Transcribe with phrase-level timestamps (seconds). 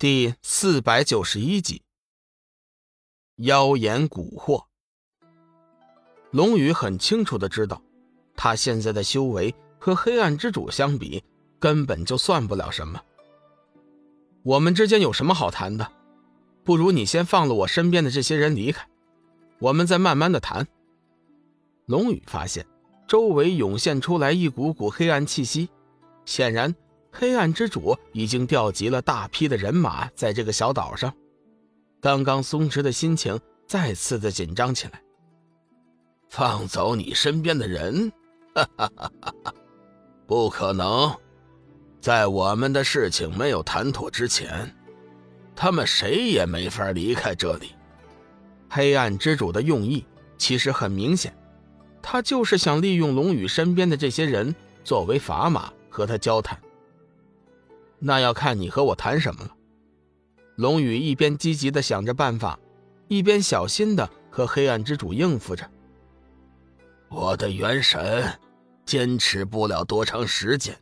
[0.00, 1.82] 第四百九十一集，
[3.36, 4.64] 妖言蛊惑。
[6.30, 7.82] 龙宇很清楚的知道，
[8.34, 11.22] 他现在的修为和黑暗之主相比，
[11.58, 12.98] 根本就算不了什么。
[14.42, 15.92] 我们之间有什么好谈的？
[16.64, 18.88] 不如你先放了我身边的这些人离开，
[19.58, 20.66] 我们再慢慢的谈。
[21.84, 22.66] 龙宇发现
[23.06, 25.68] 周围涌现出来一股股黑暗气息，
[26.24, 26.74] 显然
[27.12, 31.12] 黑暗之主已经调集了大批的人马在这个小岛上。
[32.00, 35.02] 刚刚松弛的心情再次的紧张起来。
[36.28, 38.10] 放走你身边的人？
[38.54, 39.12] 哈哈哈
[39.44, 39.54] 哈！
[40.26, 41.12] 不可能，
[42.00, 44.74] 在我们的事情没有谈妥之前，
[45.56, 47.72] 他们谁也没法离开这里。
[48.68, 50.06] 黑暗之主的用意
[50.38, 51.36] 其实很明显。
[52.00, 56.58] 他就是想利用龙宇身边的这些人作为砝码和他交谈。
[58.00, 59.54] 那要看你和我谈什么了。
[60.56, 62.58] 龙宇一边积极的想着办法，
[63.08, 65.70] 一边小心的和黑暗之主应付着。
[67.08, 68.38] 我的元神
[68.84, 70.76] 坚持不了多长时间，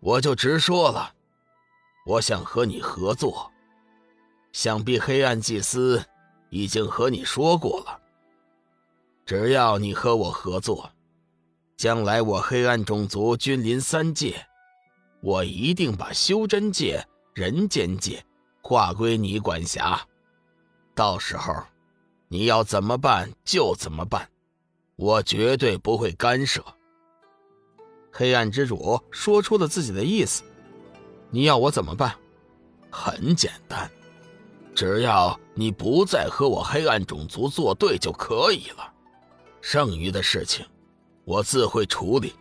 [0.00, 1.12] 我就直说了，
[2.06, 3.50] 我想和你合作。
[4.52, 6.02] 想必黑暗祭司
[6.50, 8.00] 已经和你说过了。
[9.26, 10.90] 只要你和我合作，
[11.76, 14.46] 将来我黑暗种族君临三界，
[15.24, 18.22] 我一定把修真界、人间界
[18.60, 19.98] 划归你管辖。
[20.94, 21.64] 到时候，
[22.28, 24.28] 你要怎么办就怎么办，
[24.96, 26.62] 我绝对不会干涉。
[28.12, 30.42] 黑暗之主说出了自己的意思：
[31.30, 32.14] 你要我怎么办？
[32.90, 33.90] 很简单，
[34.74, 38.92] 只要你不再和我黑暗种族作对就可以了。
[39.62, 40.66] 剩余的事情，
[41.24, 42.34] 我自会处理。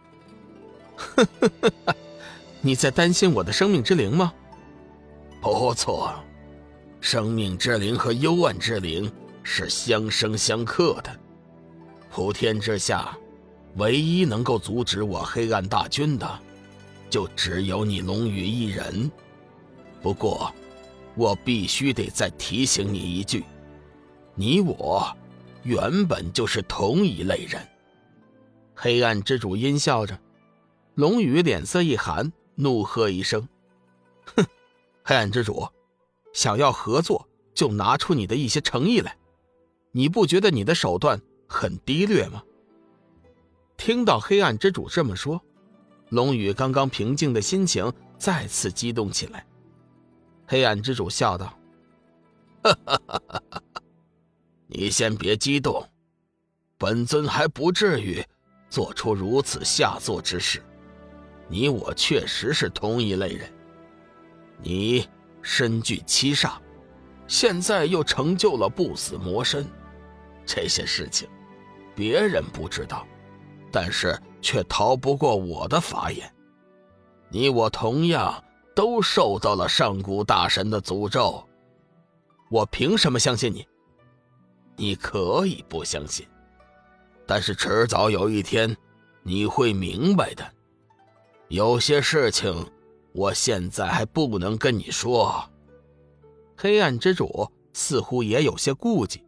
[0.97, 1.49] 呵呵
[1.85, 1.95] 呵，
[2.65, 4.33] 你在担心我的生命之灵吗？
[5.41, 6.13] 不错，
[7.01, 9.11] 生命之灵和幽暗之灵
[9.43, 11.13] 是相生相克的。
[12.09, 13.17] 普天之下，
[13.75, 16.39] 唯一能够阻止我黑暗大军的，
[17.09, 19.11] 就只有你龙宇一人。
[20.01, 20.49] 不过，
[21.15, 23.43] 我必须得再提醒你一句：
[24.35, 25.05] 你我。
[25.63, 27.61] 原本就是同一类人。
[28.73, 30.17] 黑暗之主阴笑着，
[30.95, 33.47] 龙宇脸色一寒，怒喝一声
[34.35, 34.45] ：“哼！
[35.03, 35.67] 黑暗之主，
[36.33, 39.17] 想要合作就拿出你的一些诚意来。
[39.91, 42.43] 你不觉得你的手段很低劣吗？”
[43.77, 45.41] 听到黑暗之主这么说，
[46.09, 49.45] 龙宇刚刚平静的心情再次激动起来。
[50.47, 51.57] 黑暗之主笑道
[52.63, 53.63] ：“哈哈哈哈哈！”
[54.67, 55.87] 你先别激动，
[56.77, 58.23] 本尊还不至于
[58.69, 60.63] 做出如此下作之事。
[61.47, 63.51] 你我确实是同一类人。
[64.61, 65.07] 你
[65.41, 66.53] 身具七煞，
[67.27, 69.67] 现在又成就了不死魔身，
[70.45, 71.27] 这些事情
[71.95, 73.05] 别人不知道，
[73.71, 76.31] 但是却逃不过我的法眼。
[77.29, 78.43] 你我同样
[78.75, 81.43] 都受到了上古大神的诅咒，
[82.49, 83.67] 我凭什么相信你？
[84.75, 86.25] 你可以不相信，
[87.27, 88.75] 但是迟早有一天，
[89.21, 90.43] 你会明白的。
[91.53, 92.65] 有些事情，
[93.11, 95.47] 我现在还不能跟你说。
[96.57, 99.23] 黑暗之主似乎也有些顾忌，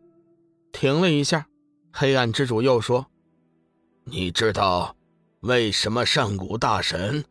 [0.71, 1.47] 停了一下，
[1.93, 3.05] 黑暗之主又说
[4.05, 4.95] ：“你知道，
[5.41, 7.23] 为什么上古大神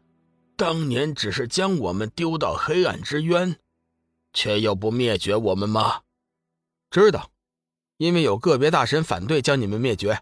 [0.56, 3.56] 当年只是将我们丢到黑暗之渊，
[4.32, 6.03] 却又不灭绝我们吗？”
[6.88, 7.28] 知道。
[7.97, 10.21] 因为有个别大神反对将你们灭绝，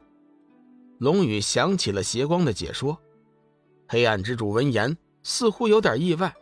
[0.99, 2.99] 龙宇想起了邪光的解说。
[3.93, 6.35] 黑暗之主闻言似乎有点意外，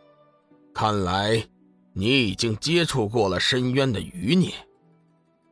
[0.73, 1.45] 看来
[1.91, 4.53] 你已经接触过了深渊的余孽，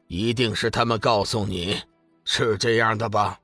[0.07, 1.77] 一定是他们告诉你
[2.23, 3.37] 是这样的吧？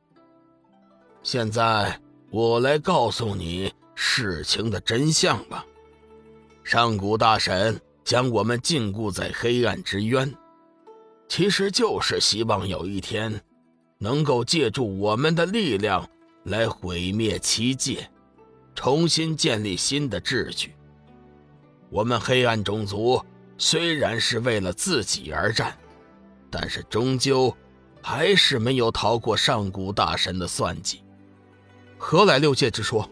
[1.22, 2.00] 现在
[2.32, 5.66] 我来告诉你事情的真相吧。
[6.64, 10.34] 上古大神将我们禁锢在黑暗之渊。
[11.28, 13.41] 其实就是希望有一天，
[13.97, 16.09] 能够借助我们的力量
[16.44, 18.09] 来毁灭七界，
[18.76, 20.76] 重新建立新的秩序。
[21.90, 23.20] 我们黑暗种族
[23.58, 25.76] 虽然是为了自己而战，
[26.52, 27.56] 但是终究
[28.02, 31.02] 还是没有逃过上古大神的算计。
[31.98, 33.10] 何来六界之说？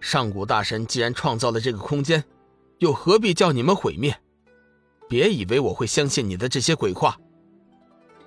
[0.00, 2.22] 上古大神既然创造了这个空间，
[2.78, 4.18] 又何必叫你们毁灭？
[5.08, 7.18] 别以为我会相信你的这些鬼话。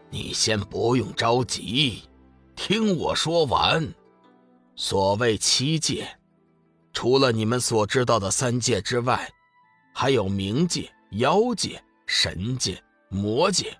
[0.10, 2.04] 你先不用着急，
[2.56, 3.88] 听我说完。
[4.76, 6.08] 所谓七界，
[6.98, 9.32] 除了你们所知道的三界之外，
[9.94, 13.78] 还有冥界、妖界、神界、魔界，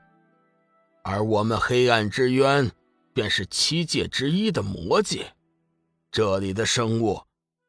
[1.04, 2.70] 而我们黑暗之渊
[3.16, 5.34] 便是七界之一的魔界。
[6.12, 7.20] 这里的生物，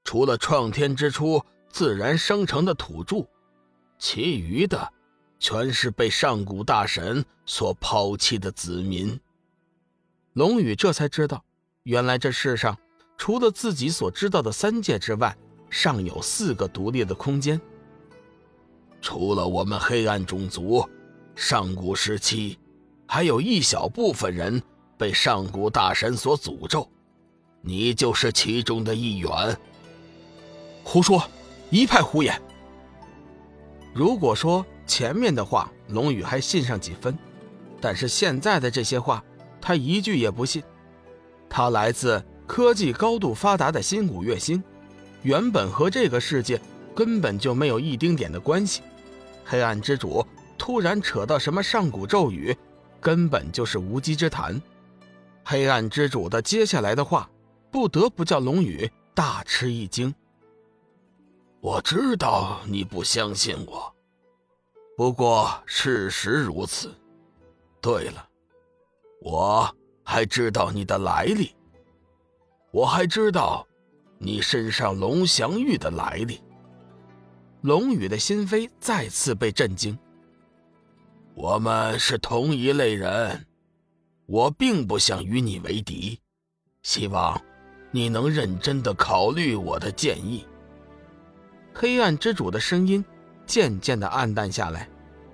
[0.05, 3.27] 除了创天之初自然生成的土著，
[3.99, 4.93] 其余的
[5.39, 9.19] 全是被上古大神所抛弃的子民。
[10.35, 11.43] 龙宇这才知道，
[11.85, 12.77] 原来这世上
[13.19, 15.37] 除了自己所知道的三界之外，
[15.69, 17.61] 尚有四个独立的空间。
[19.03, 20.89] 除了我们黑暗种族，
[21.35, 22.59] 上古时期
[23.07, 24.63] 还有一小部分人
[24.97, 26.89] 被上古大神所诅咒，
[27.61, 29.31] 你就是其中的一员。
[30.83, 31.23] 胡说，
[31.71, 32.41] 一派胡言。
[33.93, 37.19] 如果说前面的话，龙宇还信上几分，
[37.81, 39.23] 但是现在的这些话，
[39.61, 40.63] 他一句也不信。
[41.51, 44.61] 他来自科技高度发达的新古月星，
[45.23, 46.61] 原本和这个世界。
[46.99, 48.83] 根本就没有一丁点的关系。
[49.45, 50.27] 黑暗之主
[50.59, 52.57] 突然扯到什么上古咒语，
[53.01, 54.61] 根本就是无稽之谈。
[55.45, 57.31] 黑暗之主的接下来的话，
[57.71, 60.13] 不得不叫龙宇大吃一惊。
[61.61, 63.95] 我知道你不相信我，
[64.97, 66.93] 不过事实如此。
[67.81, 68.29] 对了，
[69.23, 69.73] 我
[70.03, 71.55] 还知道你的来历，
[72.79, 73.67] 我还知道
[74.19, 76.41] 你身上龙翔玉的来历。
[77.63, 79.99] 龙宇的心扉再次被震惊。
[81.35, 83.45] 我们是同一类人，
[84.27, 86.21] 我并不想与你为敌，
[86.85, 87.41] 希望
[87.91, 90.47] 你能认真的考虑我的建议。
[91.75, 93.05] 黑暗之主的声音
[93.45, 94.89] 渐渐的暗淡下来，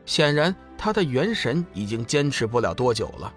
[0.07, 3.31] 显然他的元神已经坚持不了多久了。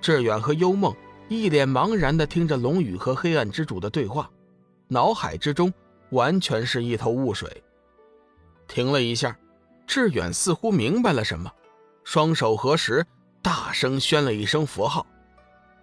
[0.00, 0.92] 志远和幽梦
[1.28, 4.30] 一脸茫然的听着龙宇和黑暗之主的对话，
[4.86, 5.72] 脑海之中
[6.10, 7.62] 完全是一头雾水。
[8.68, 9.36] 停了一下，
[9.86, 11.50] 志远似乎明白了什么，
[12.04, 13.04] 双手合十，
[13.42, 15.04] 大声宣了一声佛号：“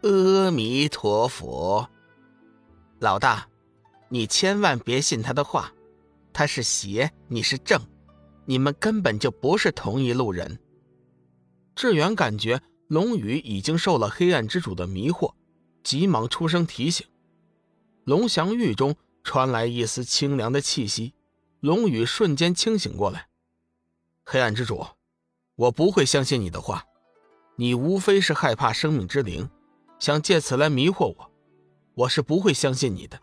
[0.03, 1.85] 阿弥陀佛。”
[2.99, 3.45] 老大，
[4.07, 5.73] 你千万别信他的话，
[6.31, 7.81] 他是邪，你是正，
[8.45, 10.57] 你们根本就不是同一路人。
[11.75, 12.61] 志远感觉
[12.93, 15.33] 龙宇已经受了黑暗之主的迷惑，
[15.83, 17.07] 急忙出声提醒。
[18.03, 21.15] 龙翔玉中传来一丝清凉的气息。
[21.59, 23.29] 龙宇瞬间清醒过来，
[24.23, 24.85] 黑暗之主，
[25.55, 26.85] 我不会相信你的话，
[27.55, 29.49] 你无非是害怕生命之灵，
[29.97, 31.31] 想借此来迷惑我，
[31.95, 33.19] 我是不会相信你的。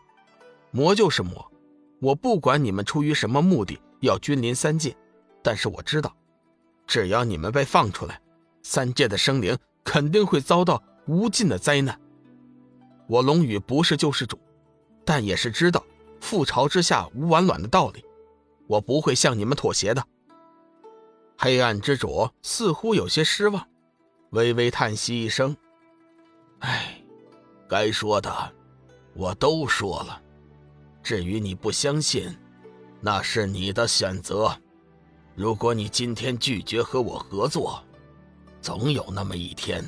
[0.71, 1.49] 魔就是魔，
[2.01, 4.93] 我不管你们出于什么目的要君临三界，
[5.41, 6.13] 但是我知道，
[6.85, 8.20] 只要你们被放出来，
[8.63, 11.99] 三界的生灵肯定会遭到无尽的灾难。
[13.07, 14.39] 我龙宇不是救世主，
[15.03, 15.83] 但也是知道
[16.21, 18.05] 覆巢之下无完卵的道理。
[18.67, 20.05] 我不会向你们妥协的。
[21.37, 23.67] 黑暗之主似乎有些失望，
[24.29, 25.57] 微微叹息一声
[26.59, 27.01] ：“唉，
[27.67, 28.53] 该说的
[29.13, 30.21] 我都说了。
[31.03, 32.37] 至于你不相信，
[33.01, 34.55] 那是你的选择。
[35.35, 37.83] 如果你今天拒绝和我合作，
[38.61, 39.83] 总有那么一天，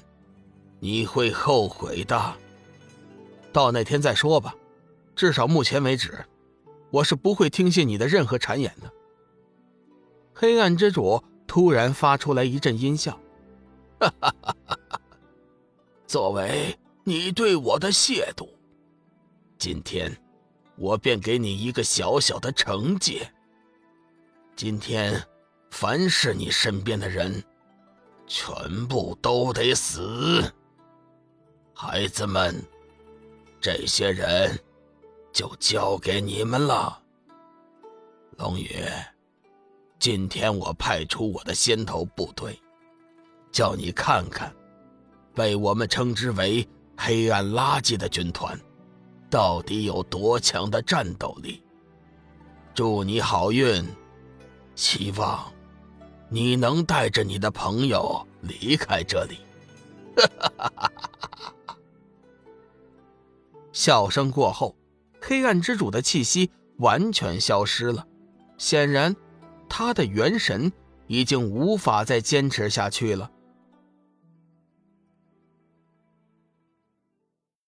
[0.79, 2.35] 你会后悔的。
[3.51, 4.55] 到那天再说吧。
[5.15, 6.13] 至少目前为止。”
[6.93, 8.93] 我是不会听信你的任何谗言的。
[10.31, 13.19] 黑暗之主突然发出来一阵阴笑，
[13.99, 15.01] 哈哈哈哈哈！
[16.05, 18.47] 作为你对我的亵渎，
[19.57, 20.15] 今天
[20.75, 23.27] 我便给你一个小小的惩戒。
[24.55, 25.19] 今天，
[25.71, 27.43] 凡是你身边的人，
[28.27, 30.43] 全部都得死。
[31.73, 32.55] 孩子们，
[33.59, 34.59] 这些人。
[35.33, 37.01] 就交给你们了，
[38.37, 38.85] 龙宇。
[39.97, 42.55] 今天我派出我的先头部队，
[43.51, 44.53] 叫你看看，
[45.33, 48.55] 被我们称之为“黑暗垃圾”的军团，
[49.27, 51.63] 到底有多强的战斗力。
[52.75, 53.83] 祝你好运，
[54.75, 55.51] 希望
[56.33, 59.37] 你能带着你的朋友离开这里。
[60.17, 60.91] 哈哈哈哈
[61.67, 61.77] 哈！
[63.71, 64.75] 笑声过后。
[65.21, 68.05] 黑暗之主的气息完全消失了，
[68.57, 69.15] 显然，
[69.69, 70.73] 他的元神
[71.05, 73.29] 已经无法再坚持下去了。